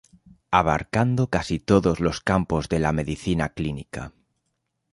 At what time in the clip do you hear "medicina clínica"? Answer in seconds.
2.91-4.13